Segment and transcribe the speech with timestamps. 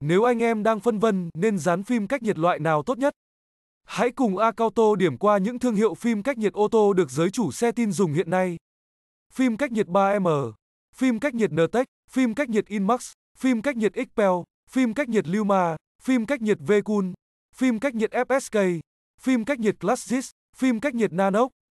[0.00, 3.14] Nếu anh em đang phân vân nên dán phim cách nhiệt loại nào tốt nhất,
[3.84, 7.30] hãy cùng Acauto điểm qua những thương hiệu phim cách nhiệt ô tô được giới
[7.30, 8.56] chủ xe tin dùng hiện nay.
[9.32, 10.52] Phim cách nhiệt 3M,
[10.94, 14.30] phim cách nhiệt Ntech, phim cách nhiệt Inmax, phim cách nhiệt Xpel,
[14.70, 17.04] phim cách nhiệt Luma, phim cách nhiệt Vcool,
[17.54, 18.80] phim cách nhiệt FSK,
[19.20, 21.50] phim cách nhiệt Classys, phim cách nhiệt Nanox,